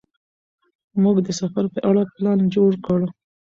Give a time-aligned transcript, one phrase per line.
[1.03, 3.01] موږ د سفر په اړه پلان جوړ کړ.